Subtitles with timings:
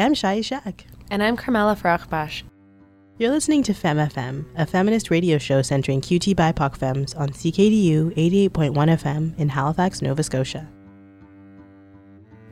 [0.00, 0.82] I'm Shaya Ishaq.
[1.10, 2.42] And I'm Carmella Farahbakhsh.
[3.18, 8.72] You're listening to FemFM, a feminist radio show centering QT BIPOC femmes on CKDU 88.1
[8.74, 10.68] FM in Halifax, Nova Scotia.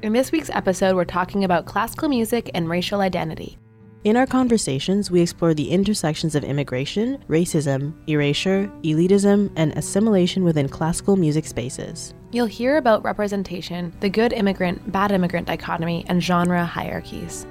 [0.01, 3.59] In this week's episode, we're talking about classical music and racial identity.
[4.05, 10.69] In our conversations, we explore the intersections of immigration, racism, erasure, elitism, and assimilation within
[10.69, 12.13] classical music spaces.
[12.31, 17.47] You'll hear about representation, the good immigrant, bad immigrant dichotomy, and genre hierarchies.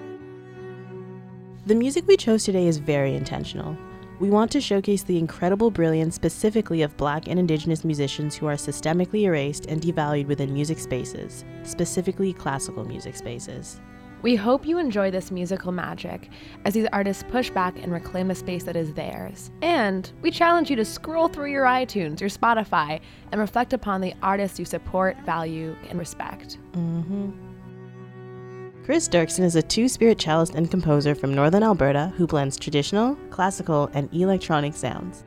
[1.66, 3.76] The music we chose today is very intentional.
[4.20, 8.58] We want to showcase the incredible brilliance specifically of black and indigenous musicians who are
[8.58, 13.82] systemically erased and devalued within music spaces, specifically classical music spaces.
[14.24, 16.30] We hope you enjoy this musical magic
[16.64, 19.52] as these artists push back and reclaim a space that is theirs.
[19.62, 23.02] And we challenge you to scroll through your iTunes, your Spotify,
[23.34, 26.58] and reflect upon the artists you support, value, and respect.
[26.72, 27.32] Mm-hmm.
[28.86, 33.16] Cris Derksen is a two spirit cellist and composer from northern Alberta who blends traditional,
[33.30, 35.26] classical, and electronic sounds.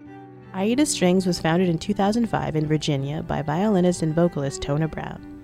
[0.54, 5.35] Aida Strings was founded in 2005 in Virginia by violinist and vocalist Tona Brown.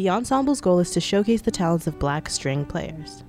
[0.00, 3.22] The ensemble's goal is to showcase the talents of black string players.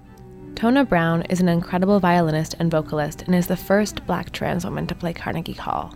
[0.54, 4.88] Tona Brown is an incredible violinist and vocalist and is the first black trans woman
[4.88, 5.94] to play Carnegie Hall.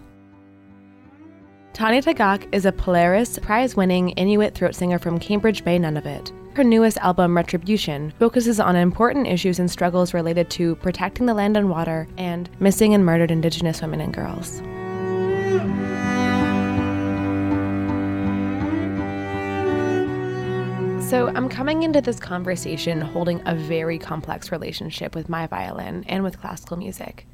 [1.72, 6.34] Tanya Tagaq is a Polaris prize winning Inuit throat singer from Cambridge Bay, Nunavut.
[6.58, 11.56] Her newest album, Retribution, focuses on important issues and struggles related to protecting the land
[11.56, 14.62] and water and missing and murdered Indigenous women and girls.
[21.16, 26.26] So, I'm coming into this conversation holding a very complex relationship with my violin and
[26.26, 27.26] with classical music.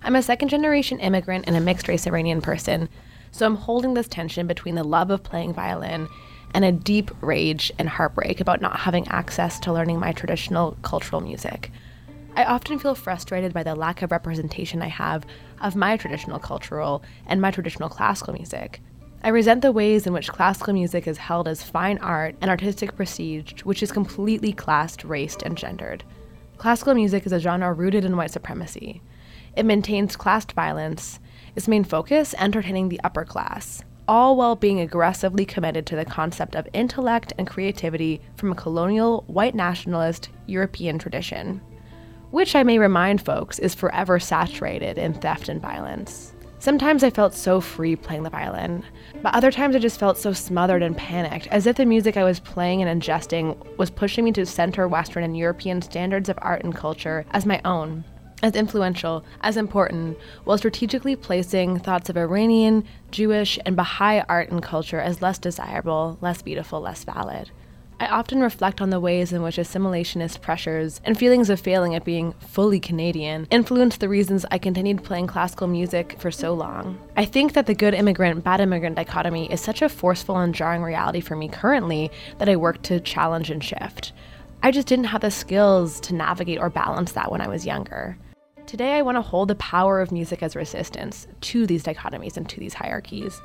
[0.00, 2.88] I'm a second generation immigrant and a mixed race Iranian person,
[3.32, 6.06] so I'm holding this tension between the love of playing violin
[6.54, 11.20] and a deep rage and heartbreak about not having access to learning my traditional cultural
[11.20, 11.72] music.
[12.36, 15.26] I often feel frustrated by the lack of representation I have
[15.60, 18.80] of my traditional cultural and my traditional classical music.
[19.22, 22.96] I resent the ways in which classical music is held as fine art and artistic
[22.96, 26.04] prestige, which is completely classed, raced, and gendered.
[26.56, 29.02] Classical music is a genre rooted in white supremacy.
[29.56, 31.20] It maintains classed violence,
[31.54, 36.56] its main focus entertaining the upper class, all while being aggressively committed to the concept
[36.56, 41.60] of intellect and creativity from a colonial, white nationalist, European tradition,
[42.30, 46.32] which I may remind folks is forever saturated in theft and violence.
[46.60, 48.84] Sometimes I felt so free playing the violin,
[49.22, 52.24] but other times I just felt so smothered and panicked, as if the music I
[52.24, 56.62] was playing and ingesting was pushing me to center Western and European standards of art
[56.62, 58.04] and culture as my own,
[58.42, 64.62] as influential, as important, while strategically placing thoughts of Iranian, Jewish, and Baha'i art and
[64.62, 67.50] culture as less desirable, less beautiful, less valid.
[68.00, 72.02] I often reflect on the ways in which assimilationist pressures and feelings of failing at
[72.02, 76.98] being fully Canadian influenced the reasons I continued playing classical music for so long.
[77.18, 80.82] I think that the good immigrant, bad immigrant dichotomy is such a forceful and jarring
[80.82, 84.14] reality for me currently that I work to challenge and shift.
[84.62, 88.16] I just didn't have the skills to navigate or balance that when I was younger.
[88.64, 92.48] Today, I want to hold the power of music as resistance to these dichotomies and
[92.48, 93.42] to these hierarchies.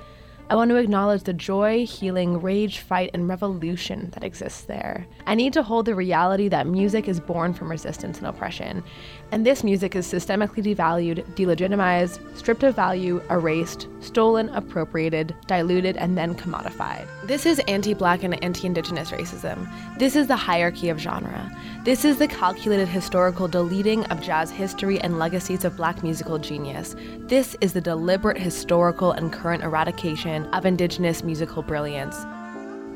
[0.47, 5.07] I want to acknowledge the joy, healing, rage, fight, and revolution that exists there.
[5.25, 8.83] I need to hold the reality that music is born from resistance and oppression,
[9.31, 16.17] and this music is systemically devalued, delegitimized, stripped of value, erased, stolen, appropriated, diluted, and
[16.17, 17.07] then commodified.
[17.25, 19.69] This is anti black and anti indigenous racism.
[19.97, 21.51] This is the hierarchy of genre.
[21.83, 26.95] This is the calculated historical deleting of jazz history and legacies of black musical genius.
[27.19, 32.15] This is the deliberate historical and current eradication of indigenous musical brilliance.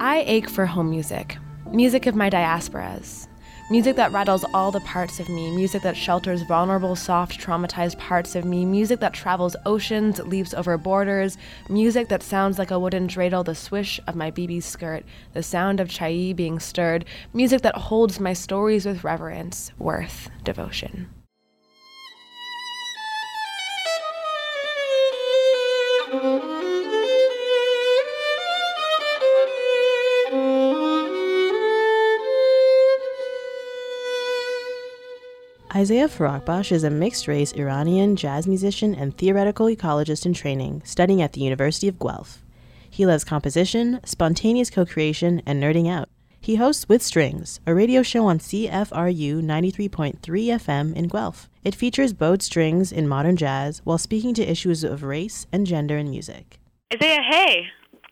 [0.02, 1.38] I ache for home music,
[1.72, 3.29] music of my diasporas,
[3.70, 8.36] music that rattles all the parts of me, music that shelters vulnerable, soft, traumatized parts
[8.36, 11.38] of me, music that travels oceans, leaps over borders,
[11.70, 15.80] music that sounds like a wooden dreidel, the swish of my BB skirt, the sound
[15.80, 21.08] of chai being stirred, music that holds my stories with reverence, worth, devotion.
[35.80, 41.22] Isaiah Farahbakhsh is a mixed race Iranian jazz musician and theoretical ecologist in training, studying
[41.22, 42.44] at the University of Guelph.
[42.90, 46.10] He loves composition, spontaneous co creation, and nerding out.
[46.42, 51.50] He hosts With Strings, a radio show on CFRU 93.3 FM in Guelph.
[51.64, 55.98] It features bowed strings in modern jazz while speaking to issues of race and gender
[55.98, 56.60] in music.
[56.94, 57.68] Isaiah, hey.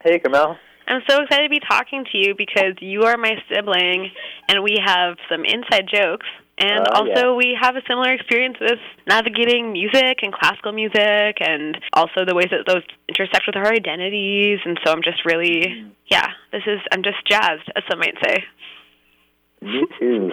[0.05, 0.55] Hey, Carmel.
[0.87, 4.09] I'm so excited to be talking to you because you are my sibling
[4.47, 6.27] and we have some inside jokes.
[6.59, 7.33] And Uh, also, yeah.
[7.33, 12.47] we have a similar experience with navigating music and classical music, and also the ways
[12.49, 14.59] that those intersect with our identities.
[14.65, 18.43] And so, I'm just really, yeah, this is, I'm just jazzed, as some might say.
[19.61, 20.31] Me too.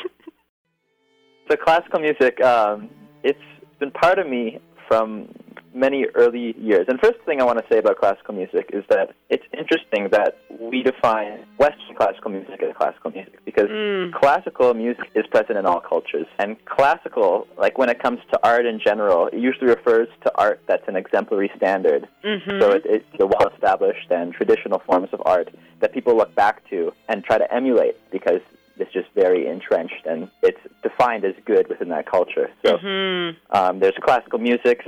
[1.50, 2.88] so classical music, um,
[3.22, 3.38] it's
[3.78, 5.28] been part of me from
[5.74, 6.86] many early years.
[6.88, 10.38] And first thing I want to say about classical music is that it's interesting that
[10.60, 14.12] we define Western classical music as classical music because Mm.
[14.12, 16.26] classical music is present in all cultures.
[16.38, 20.60] And classical, like when it comes to art in general, it usually refers to art
[20.66, 22.06] that's an exemplary standard.
[22.22, 22.60] Mm-hmm.
[22.60, 25.48] So it, it's the well established and traditional forms of art
[25.80, 28.40] that people look back to and try to emulate because
[28.76, 32.50] it's just very entrenched and it's defined as good within that culture.
[32.64, 33.36] So Mhm.
[33.50, 34.84] um, there's classical musics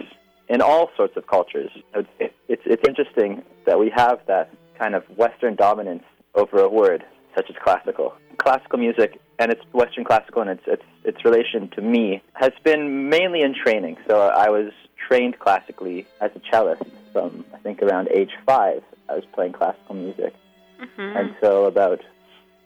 [0.48, 1.70] in all sorts of cultures.
[1.94, 6.04] I would say It's, it's interesting that we have that kind of Western dominance
[6.34, 7.04] over a word
[7.34, 8.14] such as classical.
[8.38, 13.08] Classical music and its Western classical and its, its, its relation to me has been
[13.08, 13.96] mainly in training.
[14.08, 14.72] So I was
[15.08, 16.82] trained classically as a cellist
[17.12, 18.82] from, I think, around age five.
[19.08, 20.34] I was playing classical music.
[20.81, 21.16] Mhm.
[21.19, 22.00] And so about,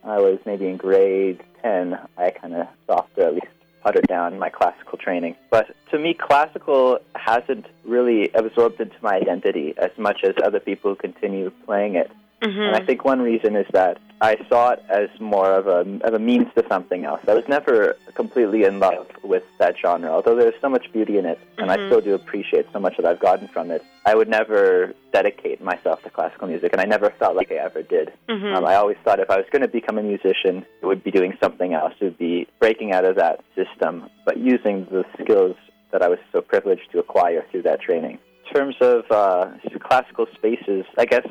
[0.05, 3.47] I was maybe in grade 10, I kind of stopped or at least
[3.83, 5.37] puttered down my classical training.
[5.51, 10.91] But to me, classical hasn't really absorbed into my identity as much as other people
[10.91, 12.11] who continue playing it.
[12.43, 12.69] Mhm.
[12.69, 16.13] And I think one reason is that I saw it as more of a, of
[16.15, 17.21] a means to something else.
[17.27, 21.25] I was never completely in love with that genre, although there's so much beauty in
[21.25, 21.87] it, and I Mhm.
[21.89, 23.83] still do appreciate so much that I've gotten from it.
[24.05, 27.83] I would never dedicate myself to classical music, and I never felt like I ever
[27.83, 28.13] did.
[28.29, 28.55] Mhm.
[28.57, 31.11] Um, I always thought if I was going to become a musician, it would be
[31.11, 31.95] doing something else.
[32.01, 35.57] It would be breaking out of that system, but using the skills
[35.93, 38.19] that I was so privileged to acquire through that training.
[38.47, 39.47] In terms of uh,
[39.79, 41.27] classical spaces, I guess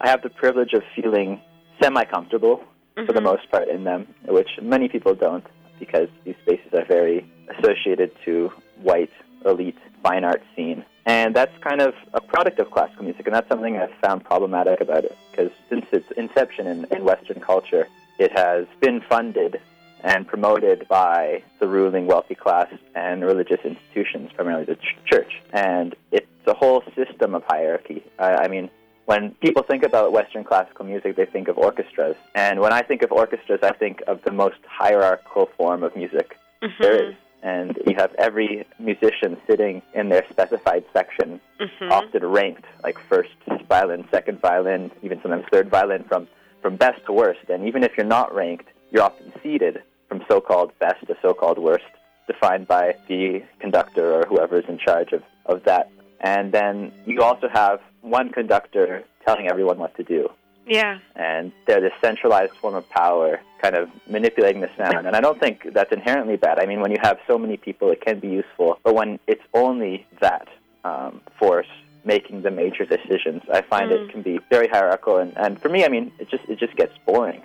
[0.00, 1.40] I have the privilege of feeling
[1.82, 2.62] semi-comfortable
[3.06, 3.24] for the Mhm.
[3.24, 5.44] most part in them, which many people don't
[5.78, 7.24] because these spaces are very
[7.58, 8.52] associated to
[8.82, 9.10] white
[9.44, 10.84] elite fine art scene.
[11.06, 14.80] And that's kind of a product of classical music, and that's something I've found problematic
[14.80, 17.86] about it because since its inception in, in Western culture,
[18.18, 19.60] it has been funded
[20.02, 25.40] and promoted by the ruling wealthy class and religious institutions, primarily the ch- church.
[25.52, 28.02] And it's a whole system of hierarchy.
[28.18, 28.70] I, I mean,
[29.06, 32.16] when people think about Western classical music, they think of orchestras.
[32.34, 36.36] And when I think of orchestras, I think of the most hierarchical form of music
[36.62, 36.78] Mhm.
[36.78, 37.14] there is.
[37.42, 41.90] And you have every musician sitting in their specified section, Mhm.
[41.90, 43.34] often ranked, like first
[43.68, 46.28] violin, second violin, even sometimes third violin, from,
[46.60, 47.48] from best to worst.
[47.48, 51.84] And even if you're not ranked, you're often seated from so-called best to so-called worst,
[52.26, 55.88] defined by the conductor or whoever is in charge of, of that.
[56.20, 60.30] And then you also have one conductor telling everyone what to do
[60.66, 60.98] Yeah.
[61.16, 65.06] and they're this centralized form of power kind of manipulating the sound.
[65.06, 66.58] And I don't think that's inherently bad.
[66.58, 68.78] I mean, when you have so many people, it can be useful.
[68.82, 70.48] But when it's only that
[70.84, 71.66] um, force
[72.04, 73.96] making the major decisions, I find Mm.
[74.06, 75.18] it can be very hierarchical.
[75.18, 77.42] And, and for me, I mean, it just it just gets boring.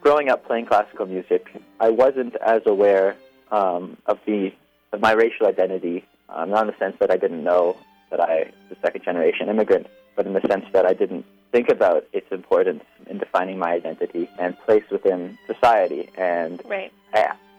[0.00, 3.14] Growing up playing classical music, I wasn't as aware
[3.50, 4.52] um, of the
[4.92, 6.04] of my racial identity.
[6.28, 7.76] Um, not in the sense that I didn't know
[8.12, 11.68] that I was a second generation immigrant, but in the sense that I didn't think
[11.68, 16.92] about its importance in defining my identity and place within society, and Right.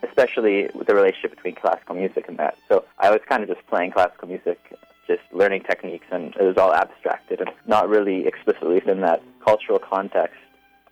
[0.04, 2.56] especially with the relationship between classical music and that.
[2.70, 4.60] So I was kind of just playing classical music,
[5.08, 9.80] just learning techniques, and it was all abstracted and not really explicitly within that cultural
[9.80, 10.38] context.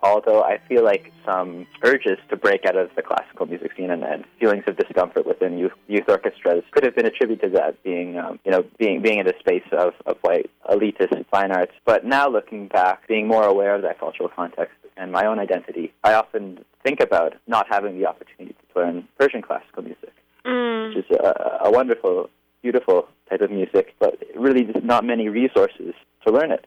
[0.04, 4.04] Although I feel like some urges to break out of the classical music scene and,
[4.04, 8.18] and feelings of discomfort within youth, youth orchestras could have been attributed to that being,
[8.18, 11.74] um, you know, being being in a space of, of white elitist fine arts.
[11.86, 15.94] But now looking back, being more aware of that cultural context and my own identity,
[16.04, 20.14] I often think about not having the opportunity to learn Persian classical music,
[20.46, 20.96] Mm.
[20.96, 22.30] which is a, a wonderful,
[22.64, 25.94] beautiful type of music, but really just not many resources
[26.26, 26.66] to learn it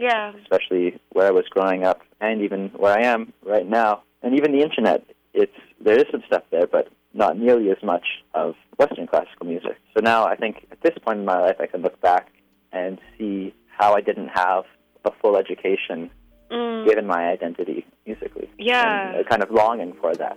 [0.00, 0.32] Yeah.
[0.42, 4.02] especially where I was growing up and even where I am right now.
[4.22, 5.04] And even the internet,
[5.34, 5.52] it's
[5.84, 9.76] there is some stuff there, but not nearly as much of Western classical music.
[9.94, 12.32] So now I think at this point in my life I can look back
[12.72, 14.64] and see how I didn't have
[15.04, 16.10] a full education
[16.50, 16.84] Mm.
[16.84, 18.50] given my identity musically.
[18.58, 19.14] Yeah.
[19.14, 20.36] And kind of longing for that.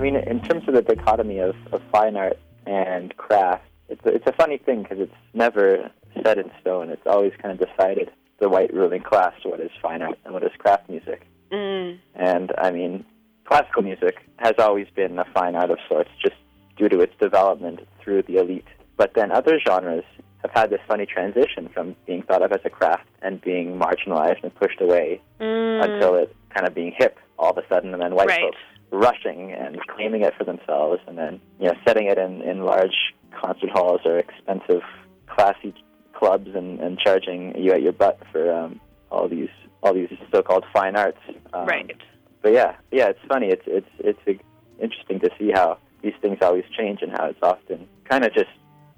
[0.00, 4.14] I mean, in terms of the dichotomy of, of fine art and craft, it's a,
[4.14, 5.90] it's a funny thing because it's never
[6.24, 6.88] set in stone.
[6.88, 10.42] It's always kind of decided the white ruling class what is fine art and what
[10.42, 11.26] is craft music.
[11.52, 11.98] Mm.
[12.14, 13.04] And I mean,
[13.44, 16.36] classical music has always been a fine art of sorts, just
[16.78, 18.64] due to its development through the elite
[18.96, 20.04] But then other genres
[20.40, 24.42] have had this funny transition from being thought of as a craft and being marginalized
[24.42, 25.84] and pushed away Mm.
[25.84, 28.40] until it kind of being hip all of a sudden, and then white Right.
[28.40, 28.56] folks
[28.90, 33.14] rushing and claiming it for themselves, and then you know setting it in, in large
[33.40, 34.82] concert halls or expensive,
[35.28, 35.74] classy
[36.14, 38.80] clubs, and, and charging you at your butt for um,
[39.10, 39.48] all these
[39.82, 41.20] all these so-called fine arts.
[41.52, 41.96] Um, right.
[42.42, 43.48] But yeah, yeah, it's funny.
[43.48, 43.88] It's it's
[44.26, 44.40] it's
[44.80, 48.50] interesting to see how these things always change and how it's often kind of just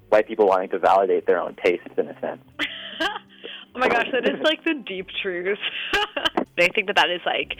[0.09, 2.41] white people wanting to validate their own tastes in a sense.
[3.01, 5.57] oh my gosh, that is like the deep truth.
[5.93, 7.57] I think that that is like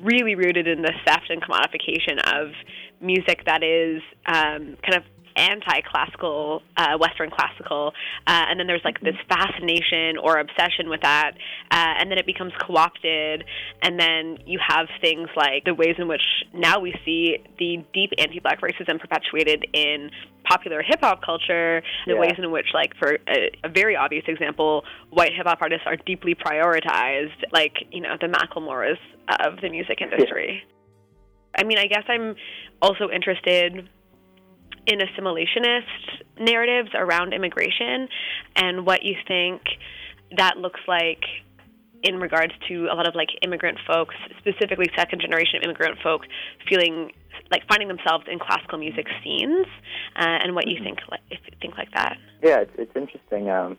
[0.00, 2.52] really rooted in the theft and commodification of
[3.00, 5.02] music that is um, kind of
[5.36, 7.92] anti-classical, uh, Western classical,
[8.26, 11.32] uh, and then there's like this fascination or obsession with that,
[11.70, 13.44] uh, and then it becomes co-opted,
[13.82, 16.22] and then you have things like the ways in which
[16.54, 20.10] now we see the deep anti-black racism perpetuated in
[20.44, 22.20] popular hip hop culture, the Yeah.
[22.20, 25.96] ways in which, like, for a, a very obvious example, white hip hop artists are
[25.96, 28.98] deeply prioritized, like, you know, the Macklemores
[29.40, 30.62] of the music industry.
[31.58, 32.36] I mean, I guess I'm
[32.80, 33.88] also interested
[34.86, 38.08] in assimilationist narratives around immigration
[38.54, 39.62] and what you think
[40.36, 41.22] that looks like
[42.02, 46.22] in regards to a lot of like immigrant folks, specifically second generation immigrant folk,
[46.68, 47.10] feeling
[47.50, 49.66] like finding themselves in classical music scenes,
[50.16, 52.16] uh, and what you think like if you think like that.
[52.42, 53.78] Yeah, it's, it's interesting um,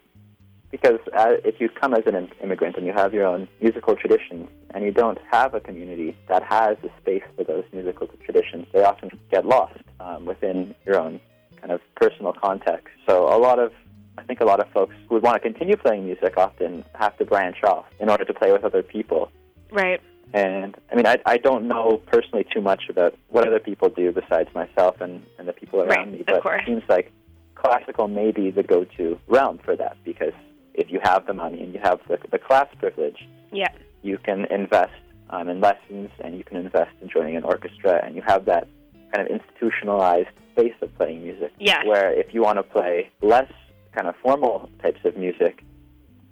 [0.82, 4.48] because uh, if you come as an immigrant and you have your own musical traditions
[4.74, 8.84] and you don't have a community that has a space for those musical traditions, they
[8.84, 11.20] often get lost um, within your own
[11.60, 12.90] kind of personal context.
[13.08, 13.72] So a lot of
[14.20, 17.16] I think a lot of folks who would want to continue playing music often have
[17.18, 19.32] to branch off in order to play with other people.
[19.72, 20.02] Right.
[20.34, 24.12] And I mean, I, I don't know personally too much about what other people do
[24.12, 27.12] besides myself and, and the people around Right, me, but it seems like
[27.56, 30.34] classical may be the go-to realm for that because
[30.78, 33.68] if you have the money and you have the, the class privilege, Yeah.
[34.04, 34.94] you can invest
[35.30, 38.68] um, in lessons and you can invest in joining an orchestra and you have that
[39.14, 41.52] kind of institutionalized space of playing music.
[41.60, 41.86] Yes.
[41.86, 43.52] Where if you want to play less
[43.96, 45.64] kind of formal types of music,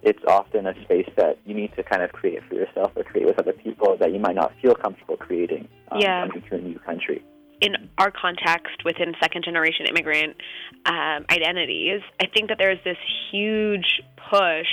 [0.03, 3.25] it's often a space that you need to kind of create for yourself or create
[3.25, 6.27] with other people that you might not feel comfortable creating um, Yeah.
[6.27, 7.23] coming to a new country.
[7.61, 10.35] In our context within second generation immigrant
[10.85, 12.97] um, identities, I think that there's this
[13.31, 14.67] huge push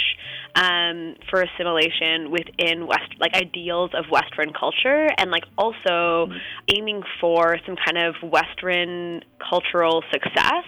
[0.55, 6.29] um, for assimilation within West, like ideals of Western culture, and like also
[6.75, 10.65] aiming for some kind of Western cultural success,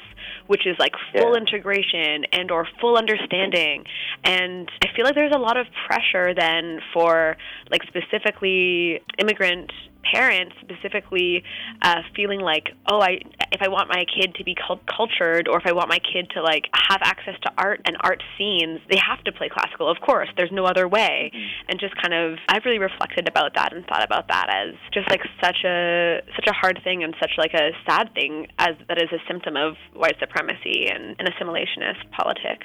[0.47, 1.41] which is like full Yeah.
[1.41, 3.85] integration and or full understanding.
[4.25, 7.37] And I feel like there's a lot of pressure then for
[7.71, 9.73] like specifically immigrant
[10.11, 11.43] parents specifically
[11.83, 13.21] uh, feeling like oh I
[13.53, 16.43] if I want my kid to be cultured or if I want my kid to
[16.43, 19.91] like have access to art and art scenes they have to play classical.
[19.91, 21.31] Of course there's no other way.
[21.69, 25.09] And just kind of I've really reflected about that and thought about that as just
[25.11, 28.99] like such a such a hard thing and such like a sad thing as that
[28.99, 32.61] is a symptom of white supremacy and an assimilationist politic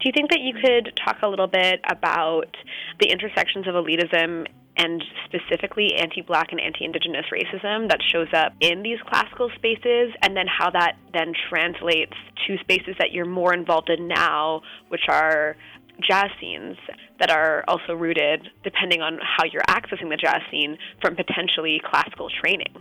[0.00, 2.56] do you think that you could talk a little bit about
[3.00, 4.46] the intersections of elitism
[4.80, 10.46] and specifically anti-black and anti-indigenous racism that shows up in these classical spaces and then
[10.46, 12.14] how that then translates
[12.46, 15.54] to spaces that you're more involved in now which are
[16.08, 16.76] jazz scenes
[17.18, 22.30] that are also rooted depending on how you're accessing the jazz scene from potentially classical
[22.42, 22.74] training.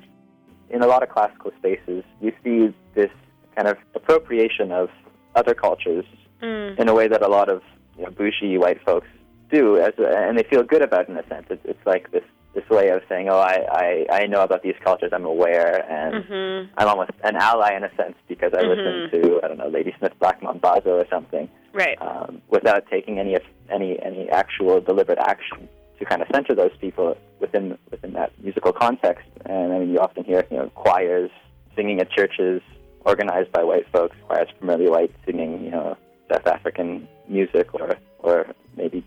[0.69, 3.11] In a lot of classical spaces, you see this
[3.55, 4.89] kind of appropriation of
[5.35, 6.05] other cultures
[6.41, 6.79] mm.
[6.79, 7.61] in a way that a lot of
[7.97, 9.07] you know, bougie white folks
[9.49, 11.47] do, as a, and they feel good about it in a sense.
[11.49, 14.75] It's, it's like this this way of saying, "Oh, I, I I know about these
[14.83, 15.11] cultures.
[15.13, 16.73] I'm aware, and mm-hmm.
[16.77, 20.13] I'm almost an ally in a sense because I listen to I don't know Ladysmith
[20.19, 23.37] Black Mambazo or something, right um, without taking any
[23.69, 28.73] any any actual deliberate action to kind of center those people within within that musical
[28.73, 29.27] context.
[29.45, 31.31] And I mean, you often hear you know choirs
[31.75, 32.61] singing at churches
[33.05, 35.97] organized by white folks, choirs primarily white singing you know
[36.31, 39.03] South African music or or maybe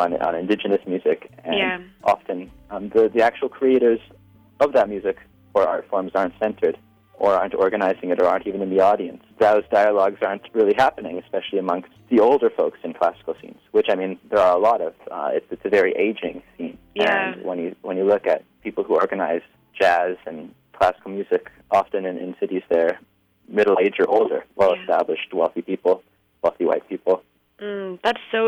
[0.00, 1.30] on on indigenous music.
[1.44, 1.78] And Yeah.
[2.04, 4.00] often um, the the actual creators
[4.60, 5.16] of that music
[5.54, 6.76] or art forms aren't centered
[7.18, 9.22] or aren't organizing it or aren't even in the audience.
[9.38, 13.94] Those dialogues aren't really happening, especially amongst the older folks in classical scenes, which I
[13.94, 14.94] mean there are a lot of.
[15.10, 17.10] Uh, it's, it's a very aging scene, Yeah.
[17.32, 19.42] and when you when you look at people who organize
[19.80, 20.36] jazz and
[20.72, 22.98] classical music, often in, in cities they're
[23.48, 26.02] middle aged or older, well established, wealthy people,
[26.42, 27.22] wealthy white people.
[27.60, 28.42] Mm, that's so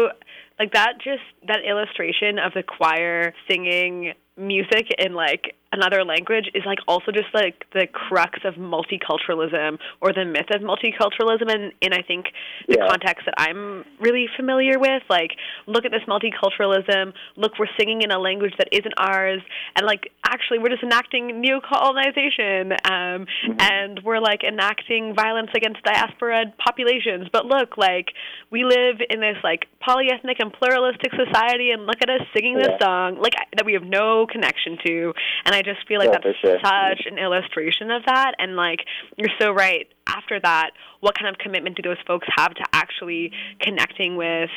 [0.58, 6.62] like that just that illustration of the choir singing music in like another language is
[6.66, 11.50] like also just like the crux of multiculturalism or the myth of multiculturalism.
[11.52, 12.26] And in I think
[12.68, 12.88] the Yeah.
[12.88, 15.32] context that I'm really familiar with like
[15.66, 19.40] look at this multiculturalism look we're singing in a language that isn't ours.
[19.76, 23.26] And like actually we're just enacting neocolonization um
[23.58, 27.28] and we're like enacting violence against diaspora populations.
[27.32, 28.12] But look like
[28.50, 32.68] we live in this like polyethnic and pluralistic society and look at us singing this
[32.80, 32.86] Yeah.
[32.86, 35.14] song like that we have no connection to.
[35.44, 36.58] And I just feel like Yeah, that's sure.
[36.62, 38.32] such an illustration of that.
[38.38, 38.80] And like
[39.16, 39.88] you're so right.
[40.06, 44.50] After that what kind of commitment do those folks have to actually connecting with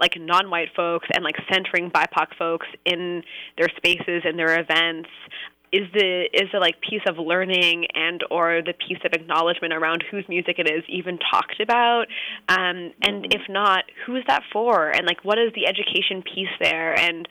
[0.00, 3.22] like non-white folks and like centering BIPOC folks in
[3.58, 5.08] their spaces and their events?
[5.72, 10.04] Is the is the like piece of learning and or the piece of acknowledgement around
[10.08, 12.04] whose music it is even talked about?
[12.48, 14.90] Um, and if not who is that for?
[14.90, 16.96] And like what is the education piece there?
[16.96, 17.26] And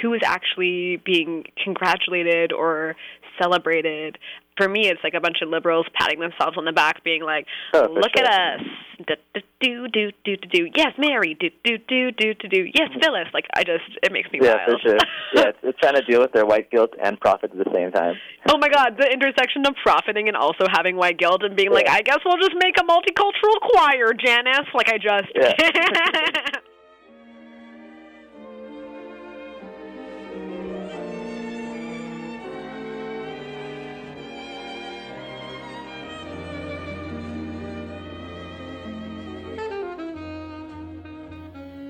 [0.00, 2.96] who is actually being congratulated or
[3.40, 4.18] celebrated.
[4.58, 7.46] For me, it's like a bunch of liberals patting themselves on the back, being like,
[7.72, 8.26] Oh, "Look sure.
[8.26, 8.66] at us,
[9.08, 9.14] do
[9.60, 10.68] do do do do do.
[10.76, 12.68] Yes, Mary, do do do do do do.
[12.74, 14.80] Yes, Phyllis." Like I just, it makes me Yeah, for wild.
[14.82, 14.96] sure.
[15.34, 17.90] Yeah, it's, it's trying to deal with their white guilt and profit at the same
[17.92, 18.16] time.
[18.50, 21.88] oh my God, the intersection of profiting and also having white guilt and being like,
[21.88, 25.32] "I guess we'll just make a multicultural choir, Janice." Like I just.
[25.34, 25.54] Yeah.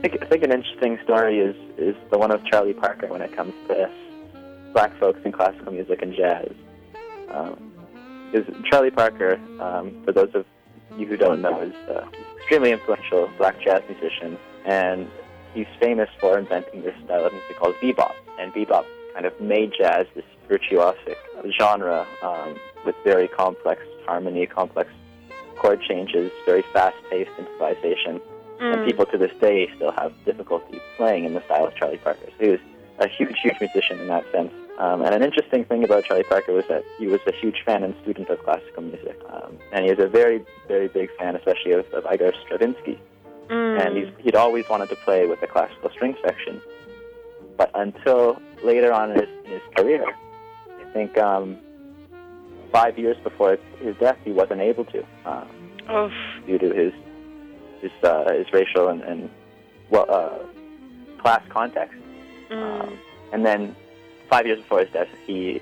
[0.03, 3.35] think, I think an interesting story is, is the one of Charlie Parker when it
[3.35, 3.89] comes to
[4.73, 6.53] black folks in classical music and jazz.
[7.31, 7.73] Um,
[8.33, 10.45] is Charlie Parker, um, for those of
[10.99, 14.37] you who don't know, is uh, extremely influential black jazz musician,
[14.67, 15.09] and
[15.55, 18.15] he's famous for inventing this style of music called bebop.
[18.38, 18.85] And bebop
[19.15, 21.17] kind of made jazz this virtuosic
[21.59, 24.91] genre um, with very complex harmony, complex
[25.59, 28.21] chord changes, very fast-paced improvisation
[28.62, 28.87] and Mm.
[28.87, 32.27] people to this day still have difficulty playing in the style of Charlie Parker.
[32.38, 32.61] So he was
[32.98, 34.53] a huge, huge musician in that sense.
[34.79, 37.83] Um, and an interesting thing about Charlie Parker was that he was a huge fan
[37.83, 39.18] and student of classical music.
[39.31, 42.98] Um, and he was a very, very big fan, especially of, of Igor Stravinsky.
[43.48, 43.87] Mm.
[43.87, 46.61] And he's, he'd always wanted to play with the classical string section.
[47.57, 50.05] But until later on in his, in his career,
[50.81, 51.59] I think um,
[52.72, 55.05] five years before his death, he wasn't able to.
[55.27, 55.44] Uh,
[56.46, 56.92] due to his
[57.83, 59.31] his uh, his racial and, and
[59.90, 60.38] well uh,
[61.21, 61.99] class context.
[62.51, 62.83] Mm.
[62.83, 62.99] Um,
[63.33, 63.77] and then
[64.31, 65.61] five years before his death, he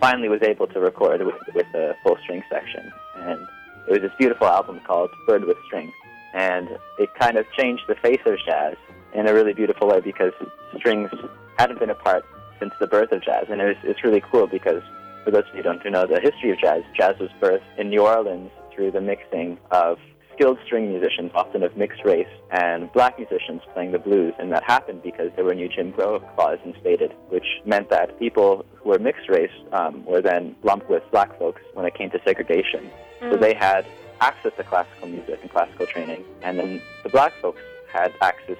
[0.00, 3.46] finally was able to record with with a full string section, and
[3.88, 5.92] it was this beautiful album called Bird with Strings,
[6.34, 8.76] and it kind of changed the face of jazz
[9.14, 10.32] in a really beautiful way because
[10.78, 11.10] strings
[11.58, 12.24] hadn't been a part
[12.58, 14.82] since the birth of jazz, and it was, it's really cool because
[15.24, 17.90] for those of you who don't know the history of jazz, jazz was birthed in
[17.90, 19.98] New Orleans through the mixing of
[20.40, 24.32] skilled string musicians, often of mixed race, and black musicians playing the blues.
[24.38, 28.64] And that happened because there were new Jim Crow laws instated, which meant that people
[28.76, 32.20] who were mixed race um, were then lumped with black folks when it came to
[32.24, 32.90] segregation.
[33.20, 33.84] So they had
[34.22, 37.60] access to classical music and classical training, and then the black folks
[37.92, 38.56] had access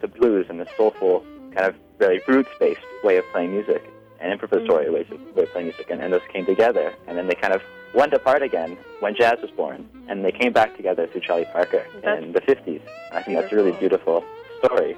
[0.00, 3.84] to blues and the soulful, kind of very roots-based way of playing music
[4.20, 7.26] and improvisatory ways of, way of playing music, and, and those came together, and then
[7.26, 7.60] they kind of
[7.94, 11.84] went apart again when jazz was born, and they came back together through Charlie Parker
[12.02, 12.80] That's in the 50s.
[13.12, 14.24] I think that's a really beautiful
[14.58, 14.96] story.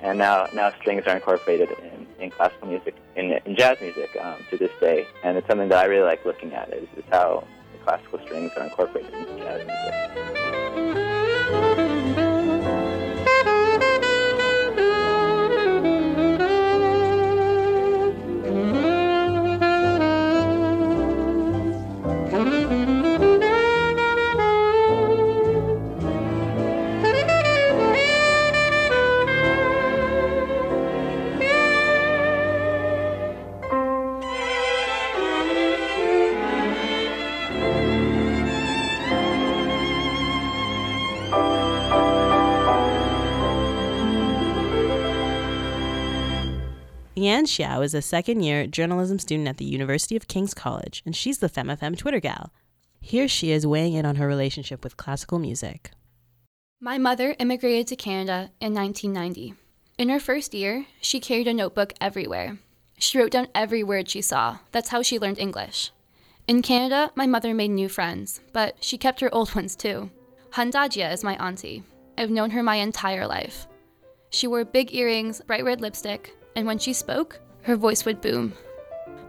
[0.00, 4.36] And now, now strings are incorporated in, in classical music, in, in jazz music um,
[4.50, 7.44] to this day, and it's something that I really like looking at is, is how
[7.72, 10.47] the classical strings are incorporated into jazz music.
[47.48, 51.38] Xiao is a second year journalism student at the University of King's College, and she's
[51.38, 52.52] the FemFM Twitter gal.
[53.00, 55.90] Here she is weighing in on her relationship with classical music.
[56.80, 59.54] My mother immigrated to Canada in 1990.
[59.98, 62.58] In her first year, she carried a notebook everywhere.
[62.98, 64.58] She wrote down every word she saw.
[64.70, 65.90] That's how she learned English.
[66.46, 70.10] In Canada, my mother made new friends, but she kept her old ones too.
[70.52, 71.82] Handajia is my auntie.
[72.16, 73.66] I've known her my entire life.
[74.30, 78.52] She wore big earrings, bright red lipstick, and when she spoke, her voice would boom.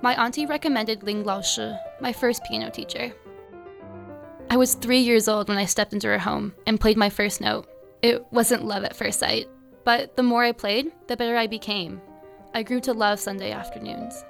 [0.02, 3.14] My auntie recommended Ling Lao Shi, my first piano teacher.
[4.50, 7.40] I was three years old when I stepped into her home and played my first
[7.40, 7.68] note.
[8.02, 9.48] It wasn't love at first sight,
[9.84, 12.02] but the more I played, the better I became.
[12.56, 14.26] I grew to love Sunday afternoons.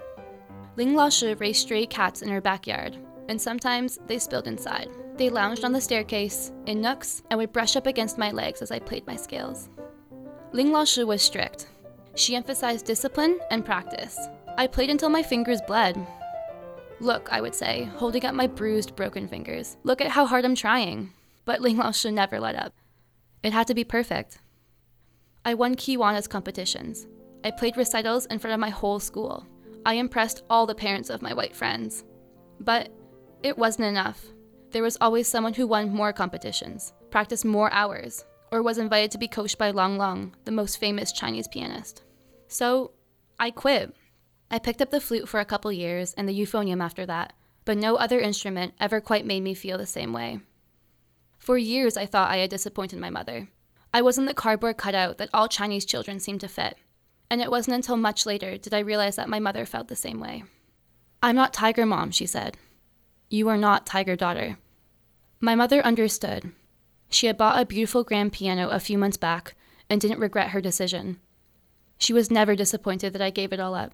[0.76, 2.98] Ling Lao Shi raised stray cats in her backyard,
[3.30, 4.90] and sometimes they spilled inside.
[5.16, 8.72] They lounged on the staircase, in nooks, and would brush up against my legs as
[8.72, 9.70] I played my scales.
[10.52, 11.68] Ling Lao Shi was strict.
[12.20, 14.20] She emphasized discipline and practice.
[14.58, 16.06] I played until my fingers bled.
[17.00, 19.78] Look, I would say, holding up my bruised, broken fingers.
[19.84, 21.14] Look at how hard I'm trying.
[21.46, 22.74] But Ling Lao Shi never let up.
[23.42, 24.40] It had to be perfect.
[25.46, 27.08] I won Kiwanis competitions.
[27.46, 29.48] I played recitals in front of my whole school.
[29.86, 32.04] I impressed all the parents of my white friends.
[32.60, 32.90] But
[33.44, 34.26] it wasn't enough.
[34.72, 39.18] There was always someone who won more competitions, practiced more hours, or was invited to
[39.18, 42.04] be coached by Lang Lang, the most famous Chinese pianist.
[42.50, 42.92] So
[43.40, 43.96] I quit.
[44.52, 47.34] I picked up the flute for a couple years and the euphonium after that,
[47.64, 50.40] but no other instrument ever quite made me feel the same way.
[51.38, 53.48] For years, I thought I had disappointed my mother.
[53.94, 56.78] I wasn't the cardboard cutout that all Chinese children seem to fit.
[57.30, 60.20] And it wasn't until much later did I realize that my mother felt the same
[60.20, 60.44] way.
[61.22, 62.58] I'm not Tiger Mom, she said.
[63.30, 64.58] You are not Tiger Daughter.
[65.40, 66.52] My mother understood.
[67.10, 69.54] She had bought a beautiful grand piano a few months back
[69.88, 71.20] and didn't regret her decision.
[72.00, 73.94] She was never disappointed that I gave it all up.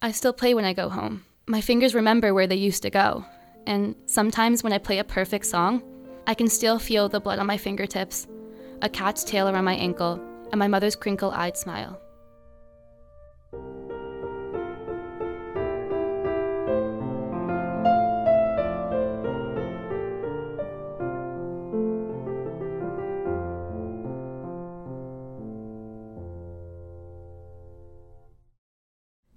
[0.00, 1.24] I still play when I go home.
[1.46, 3.24] My fingers remember where they used to go,
[3.66, 5.82] and sometimes when I play a perfect song,
[6.26, 8.26] I can still feel the blood on my fingertips,
[8.82, 12.00] a cat's tail around my ankle, and my mother's crinkle eyed smile.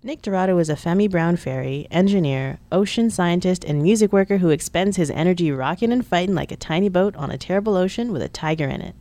[0.10, 4.98] Nick Dourado is a femme-y Brown fairy, engineer, ocean scientist, and music worker who expends
[4.98, 8.28] his energy rocking and fighting like a tiny boat on a terrible ocean with a
[8.28, 8.96] tiger in it.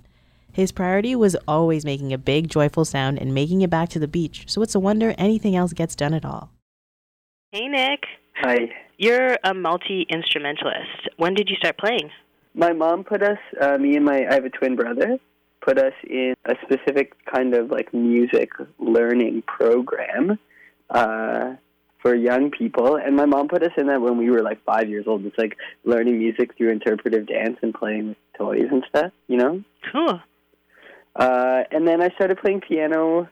[0.52, 4.06] His priority was always making a big, joyful sound and making it back to the
[4.06, 6.50] beach, so it's a wonder anything else gets done at all.
[7.52, 8.00] Hey, Nick.
[8.42, 8.68] Hi.
[8.98, 11.08] You're a multi instrumentalist.
[11.16, 12.10] When did you start playing?
[12.52, 15.16] My mom put us, uh, me and my, I have a twin brother,
[15.62, 20.38] put us in a specific kind of like music learning program
[20.90, 21.54] uh,
[22.00, 22.96] for young people.
[22.96, 25.24] And my mom put us in that when we were like five years old.
[25.24, 29.62] It's like learning music through interpretive dance and playing with toys and stuff, you know?
[29.92, 30.20] Cool.
[31.16, 33.28] Uh, and then I started playing piano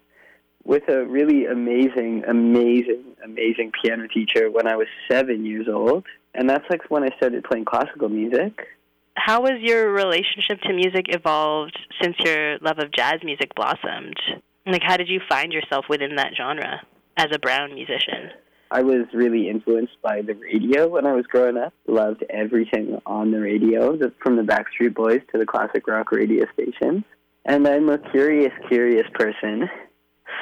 [0.64, 6.04] with a really amazing, amazing, amazing piano teacher when I was seven years old.
[6.34, 8.66] And that's like when I started playing classical music.
[9.14, 14.20] How has your relationship to music evolved since your love of jazz music blossomed?
[14.66, 16.82] Like, how did you find yourself within that genre
[17.16, 18.30] as a Brown musician?
[18.70, 21.72] I was really influenced by the radio when I was growing up.
[21.86, 27.04] Loved everything on the radio, from the Backstreet Boys to the classic rock radio stations.
[27.44, 29.68] And I'm a curious, curious person.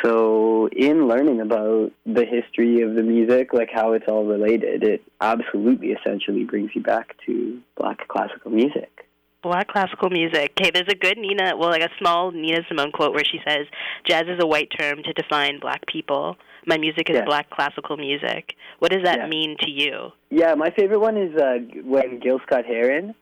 [0.03, 5.03] So, in learning about the history of the music, like how it's all related, it
[5.21, 9.07] absolutely essentially brings you back to black classical music.
[9.45, 10.53] Black classical music.
[10.59, 13.67] Okay, there's a good Nina, well, like a small Nina Simone quote where she says,
[14.09, 16.37] Jazz is a white term to define black people.
[16.67, 18.55] My music is black classical music.
[18.79, 19.27] What does that Yeah.
[19.29, 20.13] mean to you?
[20.31, 23.15] Yeah, my favorite one is uh, when Gil Scott Heron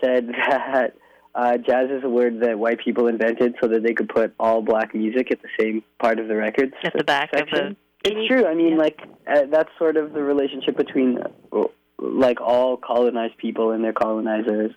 [0.00, 0.94] said that
[1.34, 4.62] uh, jazz is a word that white people invented so that they could put all
[4.62, 7.56] black music at the same part of the record At the back of the.
[7.56, 7.76] section.
[8.04, 8.46] It's true.
[8.46, 8.78] I mean, Yeah.
[8.78, 11.18] like uh, that's sort of the relationship between
[11.52, 11.62] uh,
[11.98, 14.70] like all colonized people and their colonizers.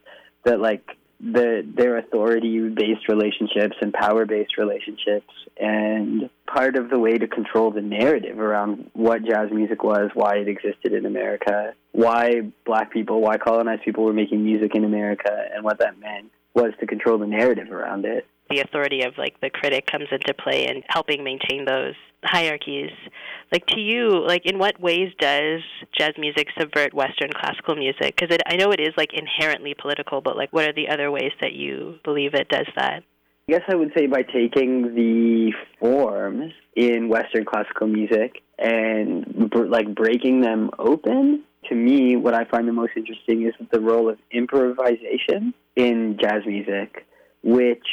[0.45, 6.99] That like the their authority based relationships and power based relationships, and part of the
[6.99, 11.73] way to control the narrative around what jazz music was, why it existed in America,
[11.91, 16.31] why black people, why colonized people were making music in America, and what that meant
[16.53, 18.25] was to control the narrative around it.
[18.49, 22.91] The authority of like the critic comes into play in helping maintain those hierarchies.
[23.51, 25.61] Like to you, like in what ways does
[25.97, 28.15] jazz music subvert Western classical music?
[28.15, 31.31] Because I know it is like inherently political, but like what are the other ways
[31.41, 33.03] that you believe it does that?
[33.49, 39.67] I guess I would say by taking the forms in Western classical music and br-
[39.67, 41.43] like breaking them open.
[41.69, 46.43] To me, what I find the most interesting is the role of improvisation in jazz
[46.45, 47.05] music,
[47.43, 47.87] which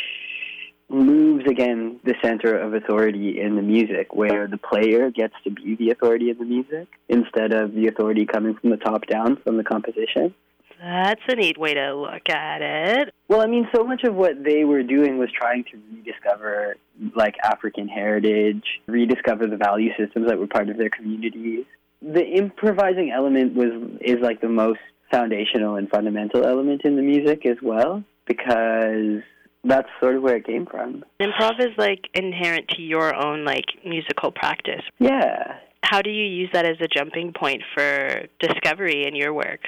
[0.89, 5.77] moves again the center of authority in the music, where the player gets to be
[5.77, 9.57] the authority in the music instead of the authority coming from the top down from
[9.57, 10.35] the composition.
[10.81, 13.15] That's a neat way to look at it.
[13.29, 16.77] Well, I mean, so much of what they were doing was trying to rediscover
[17.15, 21.65] like African heritage, rediscover the value systems that were part of their communities.
[22.03, 23.71] The improvising element was
[24.01, 29.23] is like the most foundational and fundamental element in the music as well because
[29.65, 31.05] that's sort of where it came from.
[31.21, 34.83] Improv is like inherent to your own like musical practice.
[34.99, 35.59] Yeah.
[35.83, 39.61] How do you use that as a jumping point for discovery in your work?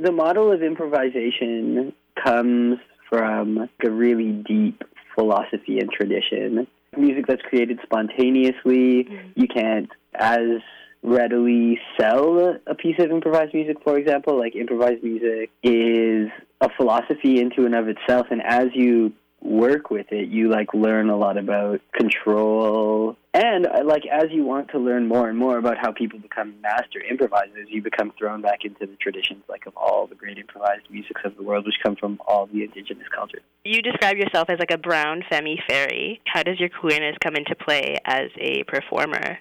[0.00, 2.78] The model of improvisation comes
[3.08, 4.82] from a really deep
[5.14, 6.66] philosophy and tradition.
[6.96, 9.28] Music that's created spontaneously, mm-hmm.
[9.34, 10.60] you can't as
[11.02, 14.38] readily sell a piece of improvised music, for example.
[14.38, 16.28] Like improvised music is
[16.60, 19.12] a philosophy into and of itself, and as you
[19.46, 23.16] work with it, you like learn a lot about control.
[23.32, 26.54] And uh, like as you want to learn more and more about how people become
[26.60, 30.90] master improvisers, you become thrown back into the traditions like of all the great improvised
[30.90, 33.42] musics of the world, which come from all the indigenous cultures.
[33.64, 36.20] You describe yourself as like a brown femme fairy.
[36.26, 39.38] How does your queerness come into play as a performer?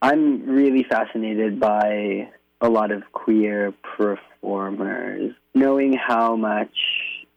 [0.00, 6.74] I'm really fascinated by a lot of queer performers, knowing how much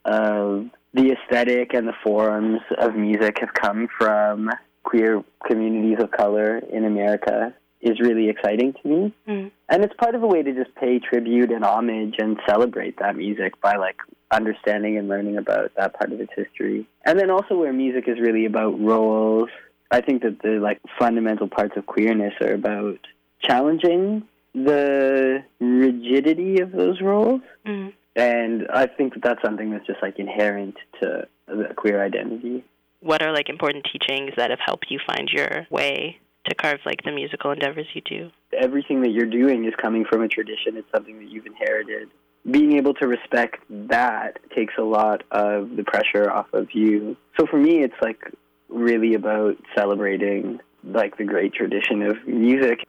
[0.06, 4.50] of the aesthetic and the forms of music have come from
[4.84, 9.14] queer communities of color in America is really exciting to me.
[9.28, 9.52] Mm.
[9.70, 13.16] And it's part of a way to just pay tribute and homage and celebrate that
[13.16, 13.98] music by like
[14.32, 16.88] understanding and learning about that part of its history.
[17.06, 19.50] And then also where music is really about roles.
[19.90, 23.00] I think that the like fundamental parts of queerness are about
[23.42, 24.24] challenging
[24.54, 27.42] the rigidity of those roles.
[27.66, 32.64] Mm and I think that that's something that's just like inherent to the queer identity.
[33.02, 37.04] What are like important teachings that have helped you find your way to carve like
[37.04, 38.32] the musical endeavors you do?
[38.58, 40.78] Everything that you're doing is coming from a tradition.
[40.78, 42.10] It's something that you've inherited.
[42.50, 47.16] Being able to respect that takes a lot of the pressure off of you.
[47.40, 48.20] So for me, it's like
[48.68, 52.80] really about celebrating like the great tradition of music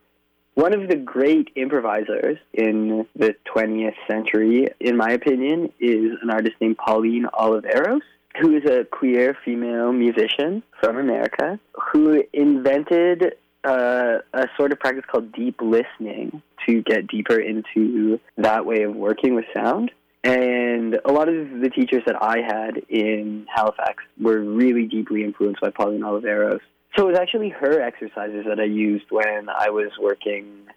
[0.54, 6.56] one of the great improvisers in the 20th century, in my opinion, is an artist
[6.60, 8.00] named Pauline Oliveros,
[8.40, 11.58] who is a queer female musician from America
[11.92, 13.34] who invented
[13.64, 18.94] uh, a sort of practice called deep listening to get deeper into that way of
[18.94, 19.90] working with sound.
[20.24, 25.60] And a lot of the teachers that I had in Halifax were really deeply influenced
[25.60, 26.60] by Pauline Oliveros.
[26.96, 30.68] So it was actually her exercises that I used when I was working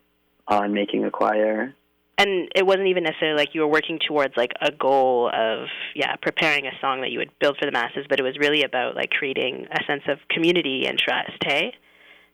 [0.48, 1.74] on making a choir.
[2.18, 6.16] And it wasn't even necessarily like you were working towards like a goal of yeah
[6.22, 8.96] preparing a song that you would build for the masses, but it was really about
[8.96, 11.44] like creating a sense of community and trust.
[11.44, 11.74] Hey.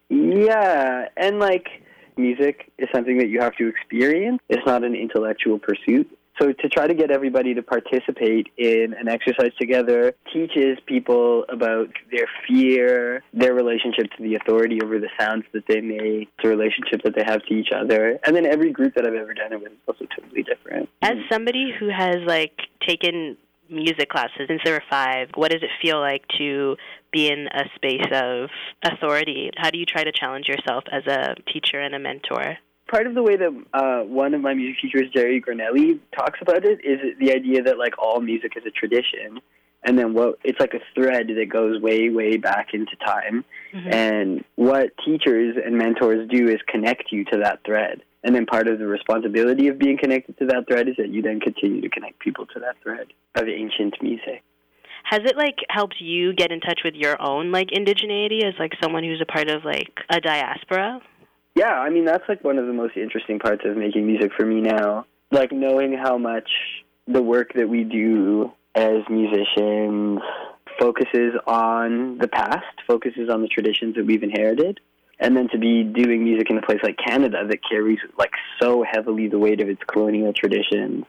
[0.10, 1.67] Yeah, and like
[2.15, 4.39] music is something that you have to experience.
[4.50, 6.08] It's not an intellectual pursuit.
[6.42, 11.90] So to try to get everybody to participate in an exercise together teaches people about
[12.12, 17.04] their fear, their relationship to the authority over the sounds that they make, the relationship
[17.04, 18.20] that they have to each other.
[18.26, 20.90] And then every group that I've ever done it with is also totally different.
[21.04, 23.38] As somebody who has like taken
[23.70, 26.76] music classes since they were five, what does it feel like to
[27.12, 28.50] be in a space of
[28.84, 29.52] authority?
[29.58, 32.58] How do you try to challenge yourself as a teacher and a mentor?
[32.92, 36.66] Part of the way that uh, one of my music teachers, Jerry Granelli, talks about
[36.66, 39.40] it is the idea that like all music is a tradition,
[39.84, 43.46] and then what it's like a thread that goes way, way back into time.
[43.74, 43.94] Mm-hmm.
[43.94, 48.04] And what teachers and mentors do is connect you to that thread.
[48.24, 51.24] And then part of the responsibility of being connected to that thread is that you
[51.24, 54.44] then continue to connect people to that thread of ancient music.
[55.06, 58.74] Has it like helped you get in touch with your own like indigeneity as like
[58.84, 61.02] someone who's a part of like a diaspora?
[61.56, 64.46] Yeah, I mean that's like one of the most interesting parts of making music for
[64.46, 65.06] me now.
[65.32, 66.50] Like knowing how much
[67.08, 70.22] the work that we do as musicians
[70.80, 74.80] focuses on the past, focuses on the traditions that we've inherited,
[75.20, 78.84] and then to be doing music in a place like Canada that carries like so
[78.90, 81.06] heavily the weight of its colonial traditions.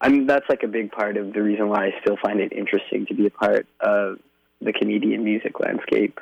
[0.00, 2.52] I mean that's like a big part of the reason why I still find it
[2.52, 4.18] interesting to be a part of
[4.60, 6.20] the Canadian music landscape.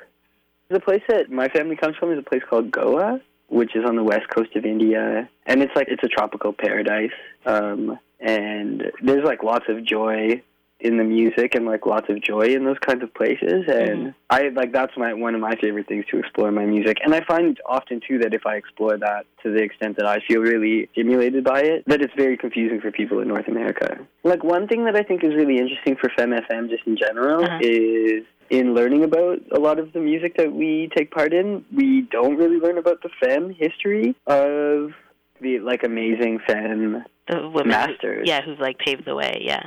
[0.69, 3.97] The place that my family comes from is a place called Goa, which is on
[3.97, 7.13] the west coast of India, and it's like it's a tropical paradise.
[7.47, 10.43] Um, and there's like lots of joy
[10.81, 14.09] in the music and like lots of joy in those kinds of places and mm-hmm.
[14.29, 17.15] i like that's my one of my favorite things to explore in my music and
[17.15, 20.41] i find often too that if i explore that to the extent that i feel
[20.41, 24.67] really stimulated by it that it's very confusing for people in north america like one
[24.67, 27.59] thing that i think is really interesting for femfm just in general uh-huh.
[27.63, 32.03] is in learning about a lot of the music that we take part in, we
[32.11, 34.93] don't really learn about the femme history of
[35.41, 38.23] the like amazing fan The women, Masters.
[38.25, 39.43] Who, yeah, who've like paved the way.
[39.45, 39.63] Yeah.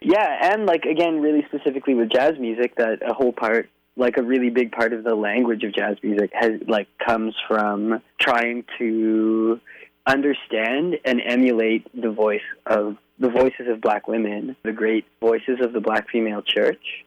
[0.00, 4.22] Yeah, and like again, really specifically with jazz music, that a whole part, like a
[4.22, 9.60] really big part of the language of jazz music, has like comes from trying to
[10.06, 15.72] understand and emulate the voice of the voices of black women, the great voices of
[15.72, 17.04] the black female church,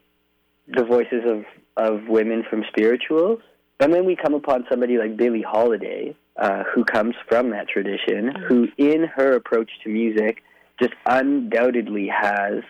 [0.67, 1.45] the voices of
[1.78, 3.39] of women from spirituals,
[3.80, 8.34] and then we come upon somebody like Billie Holiday, uh, who comes from that tradition,
[8.47, 10.43] who in her approach to music
[10.80, 12.63] just undoubtedly has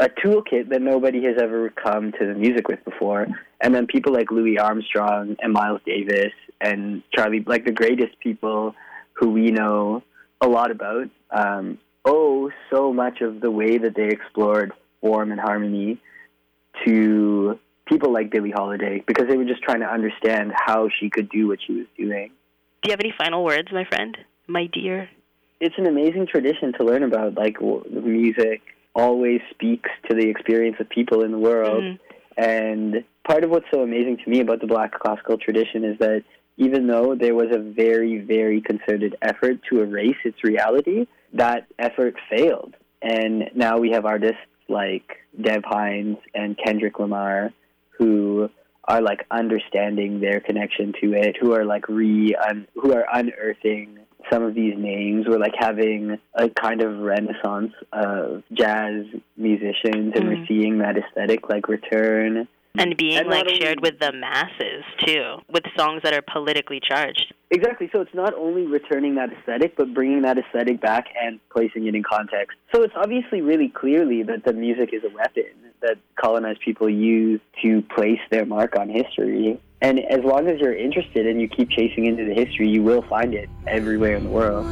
[0.00, 3.26] a toolkit that nobody has ever come to the music with before.
[3.60, 8.74] And then people like Louis Armstrong and Miles Davis and Charlie, like the greatest people
[9.12, 10.02] who we know
[10.40, 14.72] a lot about, um, owe so much of the way that they explored
[15.02, 16.00] form and harmony
[16.86, 21.28] to people like Billie Holiday because they were just trying to understand how she could
[21.28, 22.30] do what she was doing.
[22.82, 24.16] Do you have any final words, my friend,
[24.46, 25.08] my dear?
[25.60, 27.34] It's an amazing tradition to learn about.
[27.34, 27.56] Like
[27.90, 28.62] music
[28.94, 31.98] always speaks to the experience of people in the world, Mhm.
[32.36, 36.24] and part of what's so amazing to me about the Black classical tradition is that
[36.56, 42.14] even though there was a very, very concerted effort to erase its reality, that effort
[42.28, 42.74] failed.
[43.02, 47.52] And now we have artists like Dev Hynes and Kendrick Lamar
[47.98, 48.48] who
[48.84, 53.98] are like understanding their connection to it, who are like re un- who are unearthing
[54.32, 55.26] some of these names.
[55.28, 59.04] We're like having a kind of renaissance of jazz
[59.36, 60.48] musicians, and we're Mhm.
[60.48, 62.48] seeing that aesthetic like return.
[62.78, 66.22] And being And like not only- shared with the masses too, with songs that are
[66.22, 67.34] politically charged.
[67.50, 67.90] Exactly.
[67.92, 71.94] So it's not only returning that aesthetic, but bringing that aesthetic back and placing it
[71.96, 72.56] in context.
[72.72, 75.44] So it's obviously really clearly that the music is a weapon
[75.80, 79.58] that colonized people use to place their mark on history.
[79.82, 83.02] And as long as you're interested and you keep chasing into the history, you will
[83.02, 84.66] find it everywhere in the world.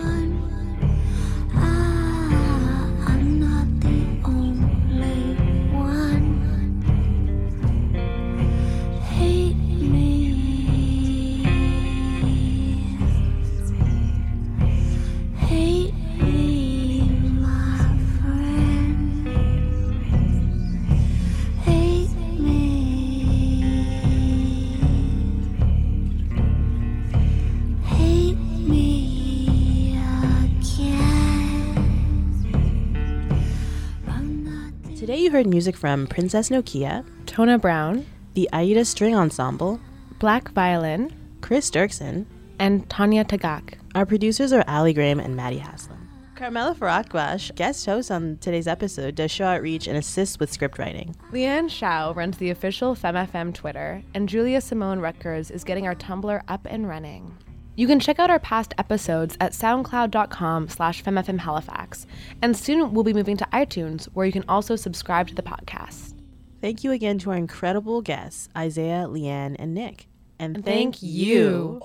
[34.98, 39.78] Today you heard music from Princess Nokia, Tona Brown, the Aida String Ensemble,
[40.18, 42.26] Black Violin, Cris Derksen.
[42.58, 43.74] and Tanya Tagaq.
[43.94, 46.08] Our producers are Ali Graham and Maddie Haslam.
[46.34, 51.14] Carmella Farahbakhsh, guest host on today's episode, does show outreach and assists with script writing.
[51.30, 55.94] Lianne Xiao runs the official Femme FM Twitter, and Julia Simone Rutgers is getting our
[55.94, 57.36] Tumblr up and running.
[57.78, 62.06] You can check out our past episodes at soundcloud.com slash femfmhalifax,
[62.42, 66.14] and soon we'll be moving to iTunes, where you can also subscribe to the podcast.
[66.60, 70.08] Thank you again to our incredible guests, Isaiah, Lianne, and Nick.
[70.40, 71.80] And Thank you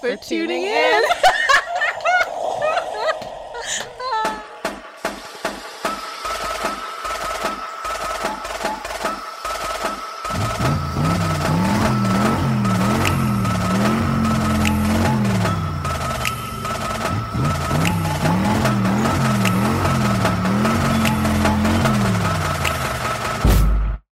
[0.00, 1.02] for tuning in.